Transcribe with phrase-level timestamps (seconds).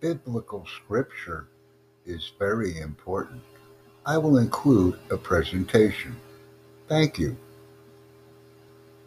[0.00, 1.48] biblical scripture
[2.06, 3.42] is very important.
[4.06, 6.16] I will include a presentation.
[6.88, 7.36] Thank you.